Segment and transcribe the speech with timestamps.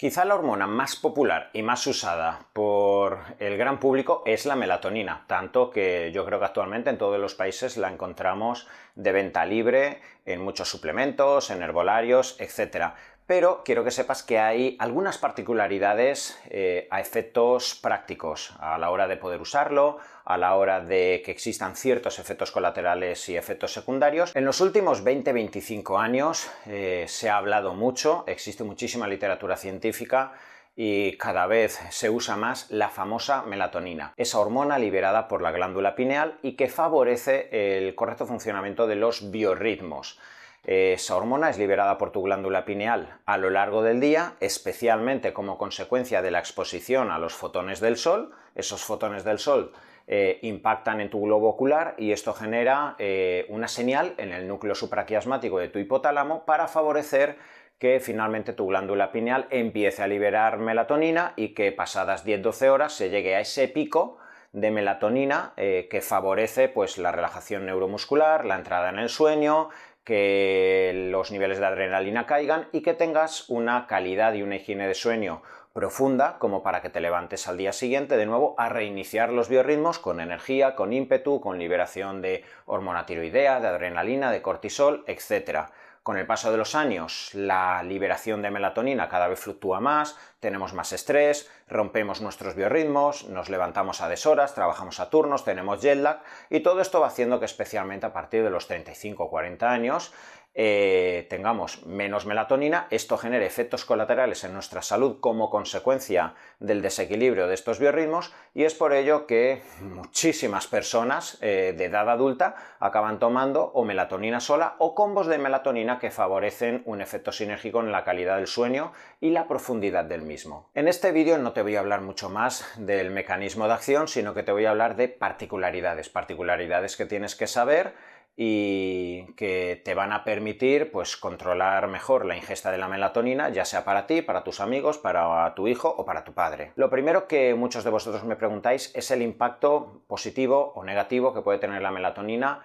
[0.00, 5.24] Quizá la hormona más popular y más usada por el gran público es la melatonina,
[5.26, 10.00] tanto que yo creo que actualmente en todos los países la encontramos de venta libre
[10.24, 12.94] en muchos suplementos, en herbolarios, etc.
[13.30, 19.06] Pero quiero que sepas que hay algunas particularidades eh, a efectos prácticos a la hora
[19.06, 24.34] de poder usarlo, a la hora de que existan ciertos efectos colaterales y efectos secundarios.
[24.34, 30.32] En los últimos 20-25 años eh, se ha hablado mucho, existe muchísima literatura científica
[30.74, 35.94] y cada vez se usa más la famosa melatonina, esa hormona liberada por la glándula
[35.94, 40.18] pineal y que favorece el correcto funcionamiento de los biorritmos.
[40.64, 45.56] Esa hormona es liberada por tu glándula pineal a lo largo del día, especialmente como
[45.56, 48.32] consecuencia de la exposición a los fotones del sol.
[48.54, 49.72] Esos fotones del sol
[50.06, 54.74] eh, impactan en tu globo ocular y esto genera eh, una señal en el núcleo
[54.74, 57.38] supraquiasmático de tu hipotálamo para favorecer
[57.78, 63.08] que finalmente tu glándula pineal empiece a liberar melatonina y que pasadas 10-12 horas se
[63.08, 64.18] llegue a ese pico
[64.52, 69.70] de melatonina eh, que favorece pues, la relajación neuromuscular, la entrada en el sueño,
[70.04, 74.94] que los niveles de adrenalina caigan y que tengas una calidad y una higiene de
[74.94, 79.48] sueño profunda como para que te levantes al día siguiente de nuevo a reiniciar los
[79.48, 85.70] biorritmos con energía, con ímpetu, con liberación de hormona tiroidea, de adrenalina, de cortisol, etc.
[86.02, 90.72] Con el paso de los años, la liberación de melatonina cada vez fluctúa más, tenemos
[90.72, 96.22] más estrés, rompemos nuestros biorritmos, nos levantamos a deshoras, trabajamos a turnos, tenemos jet lag
[96.48, 100.14] y todo esto va haciendo que especialmente a partir de los 35 o 40 años
[100.54, 107.46] eh, tengamos menos melatonina, esto genere efectos colaterales en nuestra salud como consecuencia del desequilibrio
[107.46, 113.20] de estos biorritmos y es por ello que muchísimas personas eh, de edad adulta acaban
[113.20, 118.02] tomando o melatonina sola o combos de melatonina que favorecen un efecto sinérgico en la
[118.02, 120.68] calidad del sueño y la profundidad del mismo.
[120.74, 124.34] En este vídeo no te voy a hablar mucho más del mecanismo de acción, sino
[124.34, 127.94] que te voy a hablar de particularidades, particularidades que tienes que saber
[128.36, 133.64] y que te van a permitir pues controlar mejor la ingesta de la melatonina, ya
[133.64, 136.72] sea para ti, para tus amigos, para tu hijo o para tu padre.
[136.76, 141.42] Lo primero que muchos de vosotros me preguntáis es el impacto positivo o negativo que
[141.42, 142.62] puede tener la melatonina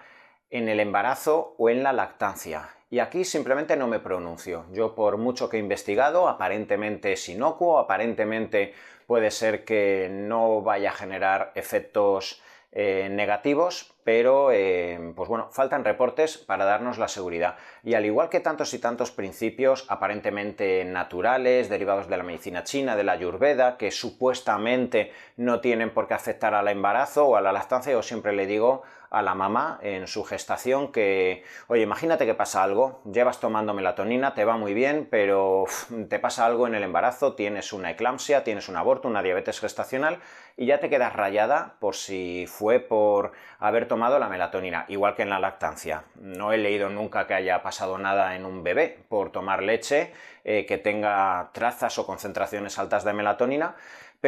[0.50, 2.70] en el embarazo o en la lactancia.
[2.88, 4.66] Y aquí simplemente no me pronuncio.
[4.72, 8.74] Yo por mucho que he investigado, aparentemente es inocuo, aparentemente
[9.06, 12.40] puede ser que no vaya a generar efectos
[12.70, 17.56] eh, negativos, pero eh, pues bueno, faltan reportes para darnos la seguridad.
[17.82, 22.94] Y al igual que tantos y tantos principios aparentemente naturales, derivados de la medicina china,
[22.94, 27.50] de la ayurveda, que supuestamente no tienen por qué afectar al embarazo o a la
[27.50, 32.34] lactancia, yo siempre le digo a la mamá en su gestación que, oye, imagínate que
[32.34, 35.64] pasa algo, llevas tomando melatonina, te va muy bien, pero
[36.08, 40.18] te pasa algo en el embarazo, tienes una eclampsia, tienes un aborto, una diabetes gestacional
[40.56, 45.22] y ya te quedas rayada por si fue por haber tomado la melatonina, igual que
[45.22, 46.04] en la lactancia.
[46.16, 50.12] No he leído nunca que haya pasado nada en un bebé por tomar leche
[50.44, 53.74] eh, que tenga trazas o concentraciones altas de melatonina,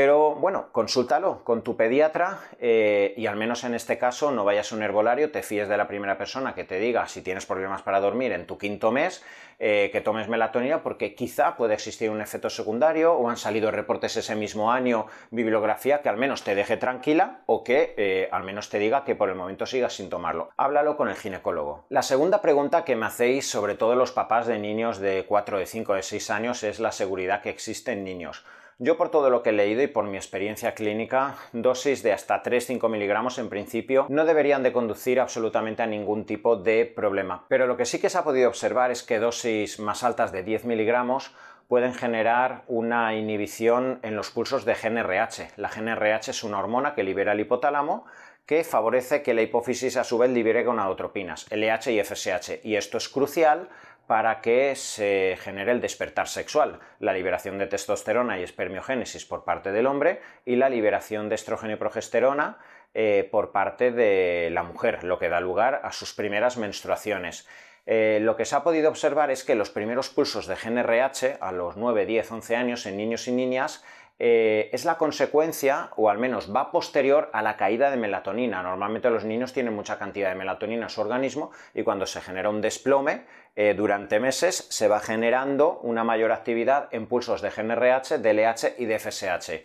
[0.01, 4.71] pero bueno, consúltalo con tu pediatra eh, y al menos en este caso no vayas
[4.71, 7.83] a un herbolario, te fíes de la primera persona que te diga si tienes problemas
[7.83, 9.25] para dormir en tu quinto mes,
[9.59, 14.17] eh, que tomes melatonina porque quizá puede existir un efecto secundario o han salido reportes
[14.17, 18.71] ese mismo año, bibliografía que al menos te deje tranquila o que eh, al menos
[18.71, 20.51] te diga que por el momento sigas sin tomarlo.
[20.57, 21.87] Háblalo con el ginecólogo.
[21.89, 25.67] La segunda pregunta que me hacéis sobre todo los papás de niños de 4, de
[25.67, 28.45] 5, de 6 años es la seguridad que existe en niños.
[28.81, 32.45] Yo por todo lo que he leído y por mi experiencia clínica, dosis de hasta
[32.45, 37.45] 3-5 miligramos en principio no deberían de conducir absolutamente a ningún tipo de problema.
[37.49, 40.45] Pero lo que sí que se ha podido observar es que dosis más altas de
[40.45, 41.35] 10 miligramos
[41.67, 45.55] pueden generar una inhibición en los pulsos de GNRH.
[45.57, 48.05] La GNRH es una hormona que libera el hipotálamo
[48.49, 52.61] que favorece que la hipófisis a su vez libere gonadotropinas, LH y FSH.
[52.65, 53.69] Y esto es crucial
[54.09, 59.71] para que se genere el despertar sexual, la liberación de testosterona y espermiogénesis por parte
[59.71, 62.57] del hombre y la liberación de estrógeno y progesterona
[62.95, 67.47] eh, por parte de la mujer, lo que da lugar a sus primeras menstruaciones.
[67.85, 71.53] Eh, lo que se ha podido observar es que los primeros pulsos de GNRH a
[71.53, 73.85] los 9, 10, 11 años en niños y niñas
[74.21, 78.63] eh, es la consecuencia, o al menos va posterior a la caída de melatonina.
[78.63, 82.51] Normalmente los niños tienen mucha cantidad de melatonina en su organismo y cuando se genera
[82.51, 83.27] un desplome,
[83.61, 88.75] eh, durante meses se va generando una mayor actividad en pulsos de GNRH, de LH
[88.79, 89.65] y de FSH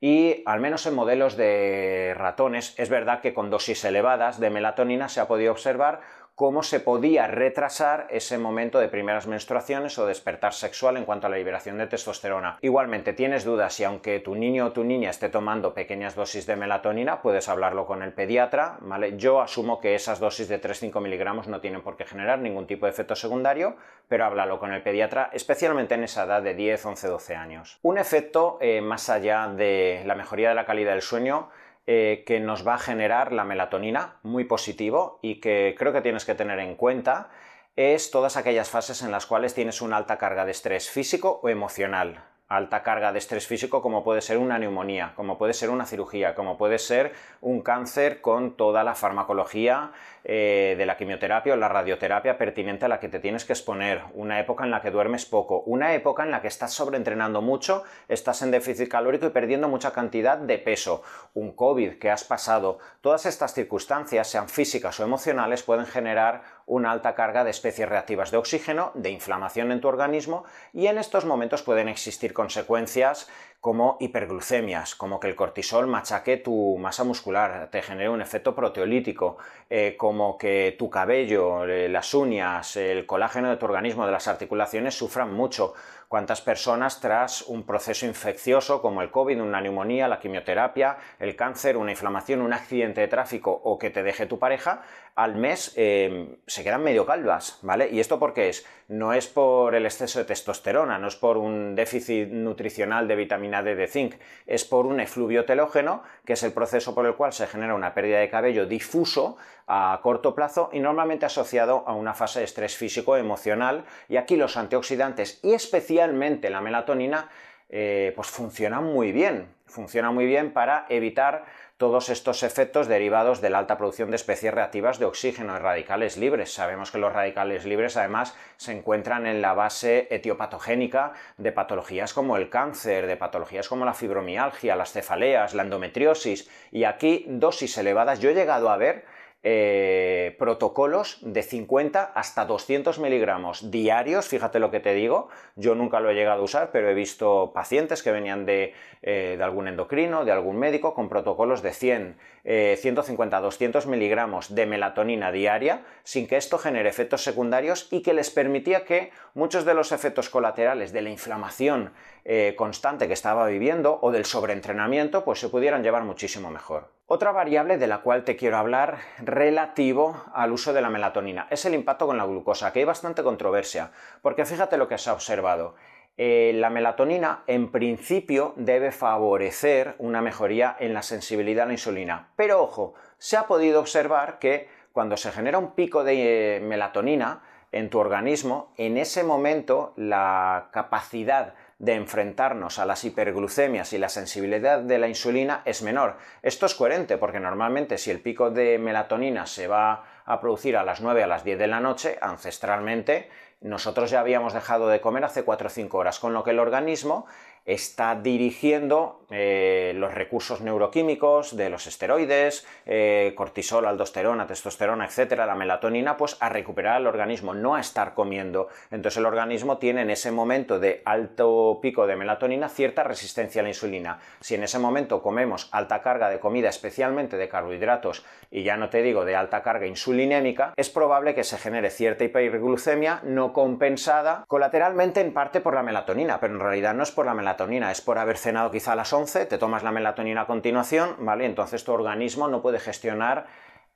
[0.00, 5.08] y al menos en modelos de ratones es verdad que con dosis elevadas de melatonina
[5.08, 6.02] se ha podido observar
[6.34, 11.30] cómo se podía retrasar ese momento de primeras menstruaciones o despertar sexual en cuanto a
[11.30, 12.58] la liberación de testosterona.
[12.60, 16.56] Igualmente, tienes dudas si aunque tu niño o tu niña esté tomando pequeñas dosis de
[16.56, 19.16] melatonina, puedes hablarlo con el pediatra, ¿vale?
[19.16, 22.86] Yo asumo que esas dosis de 3-5 miligramos no tienen por qué generar ningún tipo
[22.86, 23.76] de efecto secundario,
[24.08, 27.78] pero háblalo con el pediatra, especialmente en esa edad de 10, 11, 12 años.
[27.82, 31.50] Un efecto eh, más allá de la mejoría de la calidad del sueño
[31.86, 36.24] eh, que nos va a generar la melatonina, muy positivo y que creo que tienes
[36.24, 37.30] que tener en cuenta,
[37.76, 41.48] es todas aquellas fases en las cuales tienes una alta carga de estrés físico o
[41.48, 45.86] emocional alta carga de estrés físico como puede ser una neumonía, como puede ser una
[45.86, 49.92] cirugía, como puede ser un cáncer con toda la farmacología
[50.24, 54.02] eh, de la quimioterapia o la radioterapia pertinente a la que te tienes que exponer,
[54.14, 57.82] una época en la que duermes poco, una época en la que estás sobreentrenando mucho,
[58.08, 61.02] estás en déficit calórico y perdiendo mucha cantidad de peso,
[61.34, 66.92] un COVID que has pasado, todas estas circunstancias, sean físicas o emocionales, pueden generar una
[66.92, 71.24] alta carga de especies reactivas de oxígeno, de inflamación en tu organismo y en estos
[71.24, 73.28] momentos pueden existir consecuencias
[73.62, 79.36] como hiperglucemias, como que el cortisol machaque tu masa muscular, te genere un efecto proteolítico,
[79.70, 84.26] eh, como que tu cabello, eh, las uñas, el colágeno de tu organismo, de las
[84.26, 85.74] articulaciones sufran mucho.
[86.08, 91.78] ¿Cuántas personas tras un proceso infeccioso como el COVID, una neumonía, la quimioterapia, el cáncer,
[91.78, 94.82] una inflamación, un accidente de tráfico o que te deje tu pareja,
[95.14, 97.88] al mes eh, se quedan medio calvas, ¿vale?
[97.90, 98.66] ¿Y esto por qué es?
[98.88, 103.51] No es por el exceso de testosterona, no es por un déficit nutricional de vitamina
[103.60, 104.14] De zinc,
[104.46, 107.92] es por un efluvio telógeno, que es el proceso por el cual se genera una
[107.92, 112.76] pérdida de cabello difuso a corto plazo y normalmente asociado a una fase de estrés
[112.76, 113.84] físico emocional.
[114.08, 117.28] Y aquí los antioxidantes y especialmente la melatonina
[117.68, 121.44] eh, pues funcionan muy bien, funcionan muy bien para evitar
[121.82, 126.16] todos estos efectos derivados de la alta producción de especies reactivas de oxígeno y radicales
[126.16, 126.54] libres.
[126.54, 132.36] Sabemos que los radicales libres además se encuentran en la base etiopatogénica de patologías como
[132.36, 138.20] el cáncer, de patologías como la fibromialgia, las cefaleas, la endometriosis y aquí dosis elevadas.
[138.20, 139.04] Yo he llegado a ver
[139.42, 146.00] eh, protocolos de 50 hasta 200 miligramos diarios, fíjate lo que te digo, yo nunca
[146.00, 150.24] lo he llegado a usar, pero he visto pacientes que venían de, eh, algún endocrino,
[150.24, 156.36] de algún médico, con protocolos de 100, 150, 200 miligramos de melatonina diaria, sin que
[156.36, 161.02] esto genere efectos secundarios y que les permitía que muchos de los efectos colaterales de
[161.02, 161.92] la inflamación
[162.24, 166.88] eh, constante que estaba viviendo o del sobreentrenamiento, pues se pudieran llevar muchísimo mejor.
[167.06, 171.64] Otra variable de la cual te quiero hablar relativo al uso de la melatonina es
[171.64, 173.90] el impacto con la glucosa, que hay bastante controversia,
[174.22, 175.74] porque fíjate lo que se ha observado.
[176.16, 182.28] Eh, la melatonina en principio debe favorecer una mejoría en la sensibilidad a la insulina,
[182.36, 187.42] pero ojo, se ha podido observar que cuando se genera un pico de eh, melatonina
[187.72, 194.08] en tu organismo, en ese momento la capacidad de enfrentarnos a las hiperglucemias y la
[194.08, 196.16] sensibilidad de la insulina es menor.
[196.40, 200.84] Esto es coherente porque normalmente si el pico de melatonina se va a producir a
[200.84, 203.28] las 9 a las 10 de la noche, ancestralmente
[203.62, 206.60] nosotros ya habíamos dejado de comer hace 4 o 5 horas, con lo que el
[206.60, 207.26] organismo
[207.64, 215.54] está dirigiendo eh, los recursos neuroquímicos de los esteroides, eh, cortisol, aldosterona, testosterona, etcétera, la
[215.54, 218.68] melatonina, pues a recuperar el organismo, no a estar comiendo.
[218.90, 223.62] Entonces el organismo tiene en ese momento de alto pico de melatonina cierta resistencia a
[223.62, 224.18] la insulina.
[224.40, 228.90] Si en ese momento comemos alta carga de comida, especialmente de carbohidratos, y ya no
[228.90, 234.44] te digo de alta carga insulinémica, es probable que se genere cierta hiperglucemia no compensada
[234.48, 237.51] colateralmente en parte por la melatonina, pero en realidad no es por la melatonina
[237.90, 241.44] es por haber cenado quizá a las 11, te tomas la melatonina a continuación, ¿vale?
[241.46, 243.46] Entonces tu organismo no puede gestionar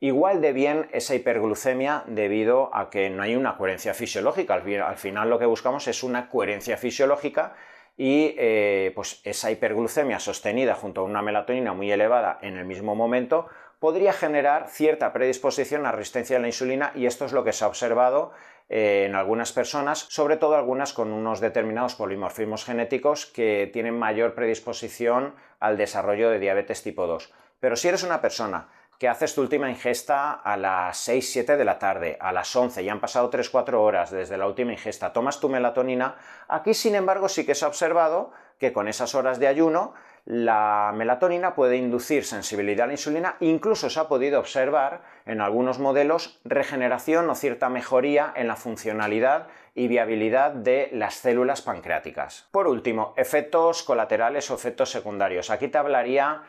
[0.01, 4.55] igual de bien esa hiperglucemia debido a que no hay una coherencia fisiológica.
[4.55, 7.55] Al, final lo que buscamos es una coherencia fisiológica
[7.97, 12.95] y eh, pues esa hiperglucemia sostenida junto a una melatonina muy elevada en el mismo
[12.95, 13.47] momento
[13.79, 17.65] podría generar cierta predisposición a resistencia a la insulina y esto es lo que se
[17.65, 18.33] ha observado
[18.69, 24.35] eh, en algunas personas, sobre todo algunas con unos determinados polimorfismos genéticos que tienen mayor
[24.35, 27.33] predisposición al desarrollo de diabetes tipo 2.
[27.61, 28.69] Pero si eres una persona
[28.99, 32.93] que haces tu última ingesta a las 6-7 de la tarde, a las 11, ya
[32.93, 36.17] han pasado 3-4 horas desde la última ingesta, tomas tu melatonina,
[36.49, 39.93] aquí sin embargo sí que se ha observado que con esas horas de ayuno
[40.27, 45.79] la melatonina puede inducir sensibilidad a la insulina, incluso se ha podido observar en algunos
[45.79, 52.49] modelos regeneración o cierta mejoría en la funcionalidad y viabilidad de las células pancreáticas.
[52.51, 55.49] Por último, efectos colaterales o efectos secundarios.
[55.51, 56.43] Aquí te hablaría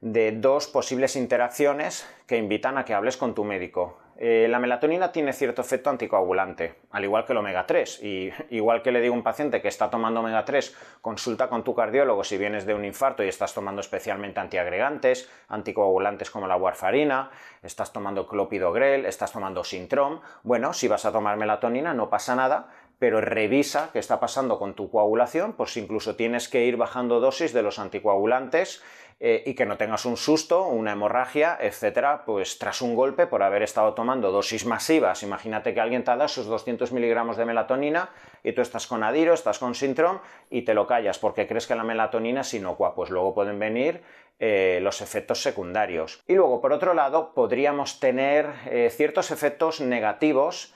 [0.00, 3.98] de dos posibles interacciones que invitan a que hables con tu médico.
[4.16, 8.02] Eh, la melatonina tiene cierto efecto anticoagulante, al igual que el omega 3.
[8.02, 11.64] Y igual que le digo a un paciente que está tomando omega 3, consulta con
[11.64, 16.56] tu cardiólogo si vienes de un infarto y estás tomando especialmente antiagregantes, anticoagulantes como la
[16.56, 17.30] warfarina,
[17.62, 20.20] estás tomando clopidogrel, estás tomando sintrom.
[20.42, 24.74] Bueno, si vas a tomar melatonina no pasa nada, pero revisa qué está pasando con
[24.74, 28.82] tu coagulación, por si incluso tienes que ir bajando dosis de los anticoagulantes
[29.20, 33.42] eh, y que no tengas un susto, una hemorragia, etcétera, pues tras un golpe por
[33.42, 35.22] haber estado tomando dosis masivas.
[35.22, 38.10] Imagínate que alguien te ha sus 200 miligramos de melatonina
[38.42, 40.18] y tú estás con Adiro, estás con Sintrom
[40.50, 42.94] y te lo callas porque crees que la melatonina es inocua.
[42.94, 44.02] Pues luego pueden venir
[44.40, 46.22] eh, los efectos secundarios.
[46.26, 50.74] Y luego, por otro lado, podríamos tener eh, ciertos efectos negativos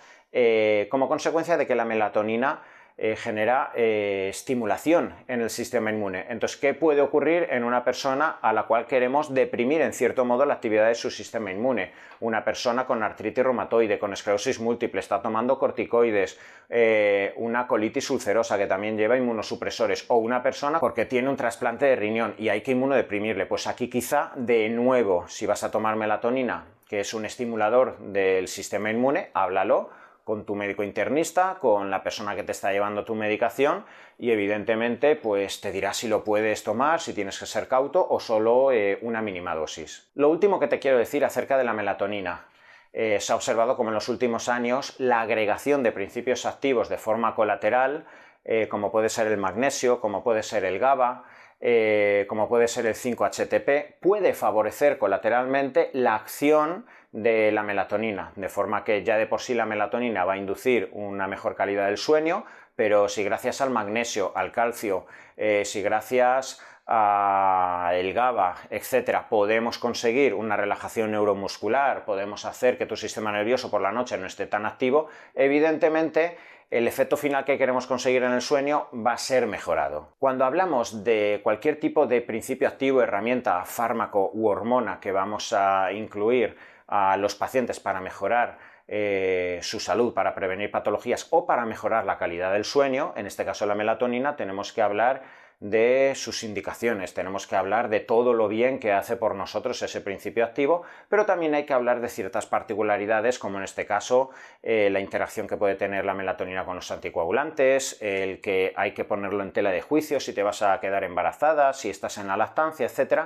[0.90, 2.62] como consecuencia de que la melatonina
[3.00, 6.26] eh, genera eh, estimulación en el sistema inmune.
[6.30, 10.44] Entonces, ¿qué puede ocurrir en una persona a la cual queremos deprimir en cierto modo
[10.44, 11.92] la actividad de su sistema inmune?
[12.18, 18.58] Una persona con artritis reumatoide, con esclerosis múltiple, está tomando corticoides, eh, una colitis ulcerosa
[18.58, 22.62] que también lleva inmunosupresores, o una persona porque tiene un trasplante de riñón y hay
[22.62, 23.46] que inmunodeprimirle.
[23.46, 28.48] Pues aquí quizá de nuevo, si vas a tomar melatonina, que es un estimulador del
[28.48, 29.90] sistema inmune, háblalo
[30.28, 33.86] con tu médico internista, con la persona que te está llevando tu medicación
[34.18, 38.20] y evidentemente pues te dirá si lo puedes tomar, si tienes que ser cauto o
[38.20, 40.10] solo eh, una mínima dosis.
[40.14, 42.44] Lo último que te quiero decir acerca de la melatonina.
[42.92, 46.98] Eh, se ha observado como en los últimos años la agregación de principios activos de
[46.98, 48.04] forma colateral,
[48.44, 51.24] eh, como puede ser el magnesio, como puede ser el GABA,
[51.60, 58.84] como puede ser el 5-HTP, puede favorecer colateralmente la acción de la melatonina, de forma
[58.84, 62.44] que ya de por sí la melatonina va a inducir una mejor calidad del sueño,
[62.76, 70.32] pero si gracias al magnesio, al calcio, eh, si gracias al GABA, etcétera, podemos conseguir
[70.32, 74.64] una relajación neuromuscular, podemos hacer que tu sistema nervioso por la noche no esté tan
[74.64, 76.38] activo, evidentemente
[76.70, 80.14] el efecto final que queremos conseguir en el sueño va a ser mejorado.
[80.18, 85.92] Cuando hablamos de cualquier tipo de principio activo, herramienta, fármaco u hormona que vamos a
[85.92, 92.06] incluir a los pacientes para mejorar eh, su salud, para prevenir patologías o para mejorar
[92.06, 95.22] la calidad del sueño, en este caso la melatonina, tenemos que hablar
[95.60, 100.00] de sus indicaciones, tenemos que hablar de todo lo bien que hace por nosotros ese
[100.00, 104.30] principio activo, pero también hay que hablar de ciertas particularidades, como en este caso
[104.62, 109.04] eh, la interacción que puede tener la melatonina con los anticoagulantes, el que hay que
[109.04, 112.36] ponerlo en tela de juicio si te vas a quedar embarazada, si estás en la
[112.36, 113.22] lactancia, etc.